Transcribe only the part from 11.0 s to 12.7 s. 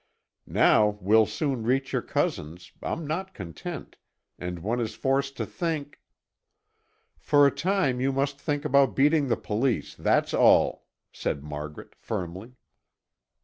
said Margaret firmly.